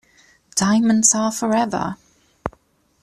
[0.55, 1.95] Diamonds are forever.